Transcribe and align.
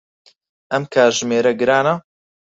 ئەم 0.71 0.83
کاتژمێرە 0.93 1.53
گرانە. 1.59 1.95